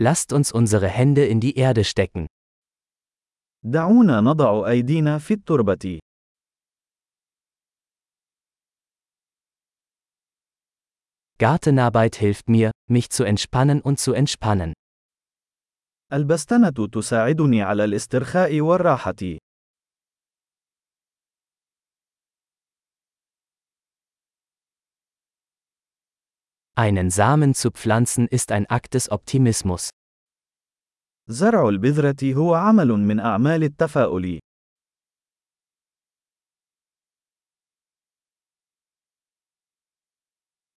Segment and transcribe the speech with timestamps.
[0.00, 2.26] Lasst uns unsere Hände in die Erde stecken.
[3.64, 5.98] دعونا نضع أيدينا في التربة.
[11.38, 14.72] Gartenarbeit hilft mir, mich zu entspannen und zu entspannen.
[16.12, 19.38] البستنة تساعدني على الاسترخاء والراحة.
[26.77, 29.89] Einen Samen zu pflanzen ist ein Akt des Optimismus.
[31.29, 34.39] زرع البذرة هو عمل من أعمال التفاؤل.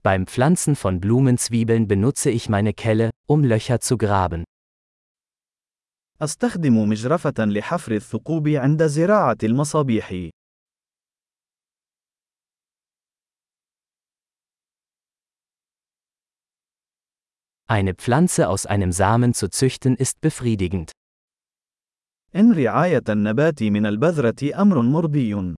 [0.02, 4.44] Beim Pflanzen von Blumenzwiebeln benutze ich meine Kelle, um Löcher zu graben.
[6.22, 10.30] أستخدم مجرفة لحفر الثقوب عند زراعة المصابيح.
[17.70, 20.92] Eine Pflanze aus einem Samen zu züchten ist befriedigend.
[22.34, 25.54] إن رعاية النبات من البذرة أمر مرضي.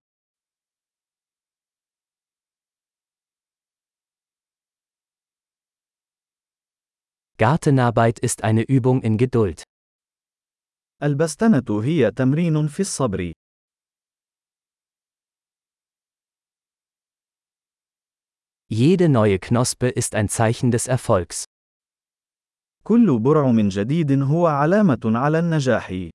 [7.39, 9.62] Gartenarbeit ist eine Übung in Geduld.
[11.03, 13.33] البستنة هي تمرين في الصبر.
[18.70, 21.44] Jede neue Knospe ist ein Zeichen des Erfolgs.
[22.84, 26.09] كل برع من جديد هو علامة على النجاح.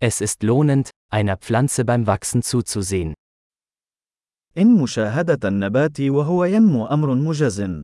[0.00, 3.14] Es ist lohnend, einer Pflanze beim Wachsen zuzusehen.
[4.58, 7.82] إن مشاهدة النبات وهو ينمو أمر مجز.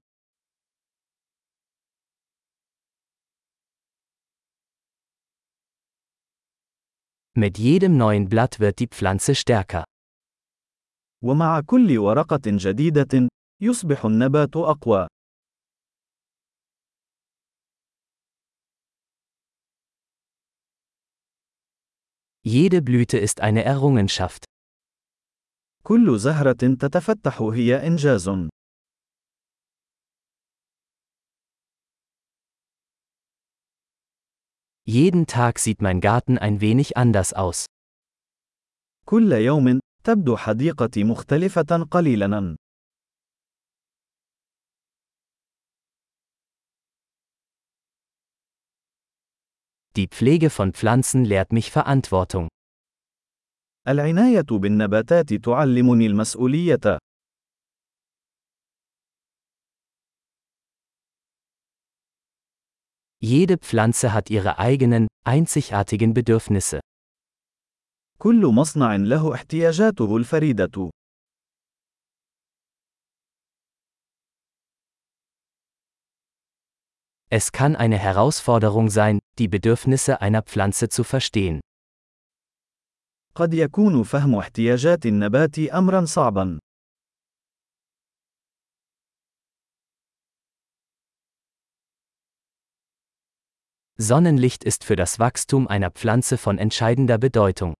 [7.37, 9.85] Mit jedem neuen Blatt wird die Pflanze stärker.
[11.23, 13.30] ومع كل ورقة جديدة،
[13.61, 15.08] يصبح النبات أقوى.
[22.48, 24.43] Jede Blüte ist eine Errungenschaft.
[25.83, 28.30] كل زهرة تتفتح هي إنجاز.
[34.88, 37.66] Jeden Tag sieht mein Garten ein wenig anders aus.
[39.05, 42.55] كل يوم تبدو حديقتي مختلفة قليلاً.
[49.98, 52.49] Die Pflege von Pflanzen lehrt mich Verantwortung.
[53.88, 56.99] العناية بالنباتات تعلمني المسؤولية.
[63.21, 66.80] Jede Pflanze hat ihre eigenen, einzigartigen Bedürfnisse.
[68.26, 70.89] كل مصنع له احتياجاته الفريدة.
[77.30, 81.60] Es kann eine Herausforderung sein, die Bedürfnisse einer Pflanze zu verstehen.
[83.36, 86.60] قد يكون فهم احتياجات النبات أمرا صعبا.
[93.98, 97.76] Sonnenlicht ist für das Wachstum einer Pflanze von entscheidender Bedeutung.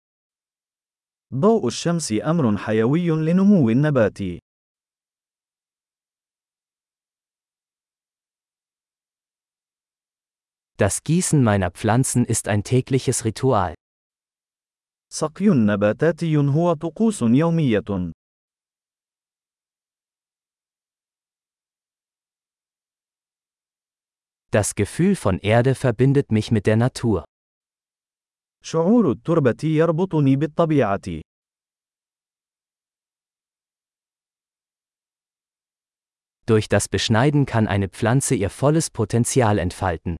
[1.34, 4.19] ضوء الشمس أمر حيوي لنمو النبات.
[10.78, 13.74] Das Gießen meiner Pflanzen ist ein tägliches Ritual.
[15.09, 18.12] سقي نباتاتي هو طقوس يومية.
[24.52, 27.25] Das Gefühl von Erde verbindet mich mit der Natur.
[28.66, 31.22] شعور التربة يربطني بالطبيعة.
[36.47, 40.18] Durch das Beschneiden kann eine Pflanze ihr volles Potenzial entfalten.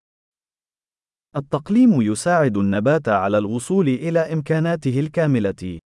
[1.36, 5.80] التقليم يساعد النبات على الوصول إلى إمكاناته الكاملة.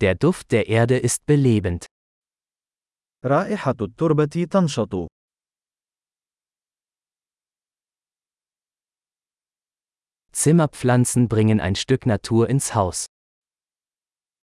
[0.00, 1.86] Der Duft der Erde ist belebend.
[3.25, 5.07] رائحة التربة تنشط.
[10.31, 13.05] Zimmerpflanzen bringen ein Stück Natur ins Haus.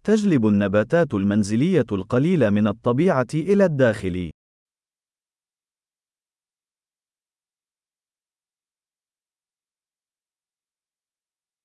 [0.04, 4.30] تجلب النباتات المنزلية القليل من الطبيعة إلى الداخل.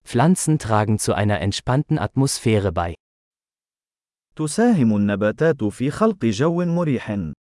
[0.04, 2.96] Pflanzen tragen zu einer entspannten Atmosphäre bei.
[4.36, 7.34] تساهم النباتات في خلق جو مريح.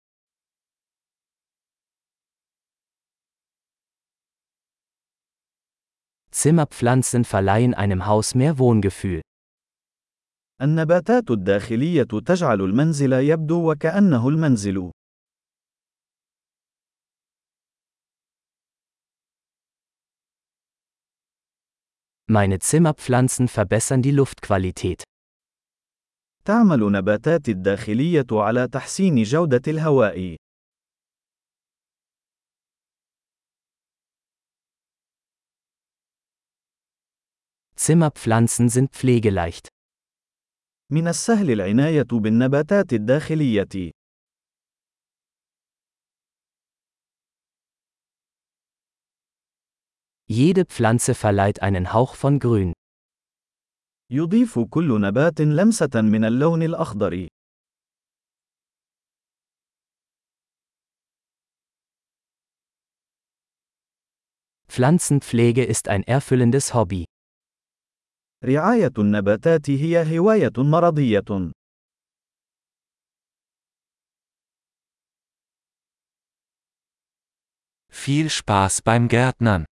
[6.32, 9.22] Zimmerpflanzen verleihen einem Haus mehr Wohngefühl.
[10.62, 14.92] النباتات الداخلية تجعل المنزل يبدو وكأنه المنزل.
[22.28, 25.04] Meine Zimmerpflanzen verbessern die Luftqualität.
[26.52, 30.36] تعمل نباتاتي الداخلية على تحسين جودة الهواء.
[37.76, 39.68] Zimmerpflanzen sind pflegeleicht.
[40.92, 43.92] من السهل العناية بالنباتات الداخلية.
[50.28, 52.74] Jede Pflanze verleiht einen Hauch von Grün.
[54.14, 57.28] يضيف كل نبات لمسة من اللون الأخضر.
[64.68, 67.06] Pflanzenpflege ist ein erfüllendes Hobby.
[68.44, 71.52] رعاية النباتات هي هواية مرضية.
[77.90, 79.66] Viel Spaß beim Gärtnern.